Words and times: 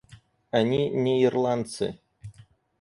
Они 0.49 0.79
не 1.03 1.13
ирландцы. 1.23 1.93